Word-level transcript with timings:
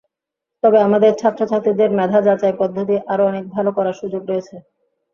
তবে 0.63 0.77
আমাদের 0.81 1.11
ছাত্রছাত্রীদের 1.15 1.89
মেধা 1.99 2.19
যাচাই 2.27 2.55
পদ্ধতি 2.61 2.95
আরও 3.11 3.23
অনেক 3.31 3.45
ভালো 3.55 3.69
করার 3.77 3.95
সুযোগ 4.01 4.21
রয়েছে। 4.27 4.55